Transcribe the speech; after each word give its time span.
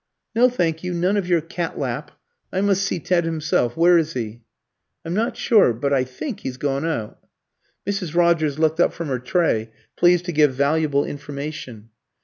"No, 0.33 0.49
thank 0.49 0.83
you, 0.83 0.95
none 0.95 1.15
of 1.15 1.27
your 1.27 1.41
cat 1.41 1.77
lap. 1.77 2.09
I 2.51 2.59
must 2.61 2.81
see 2.81 2.97
Ted 2.97 3.23
himself. 3.23 3.77
Where 3.77 3.99
is 3.99 4.13
he?" 4.13 4.41
"I'm 5.05 5.13
not 5.13 5.37
sure, 5.37 5.73
but 5.73 5.93
I 5.93 6.05
think 6.05 6.39
he's 6.39 6.57
gone 6.57 6.87
out." 6.87 7.19
Mrs. 7.87 8.15
Rogers 8.15 8.57
looked 8.57 8.79
up 8.79 8.93
from 8.93 9.09
her 9.09 9.19
tray, 9.19 9.69
pleased 9.95 10.25
to 10.25 10.31
give 10.31 10.55
valuable 10.55 11.05
information. 11.05 11.89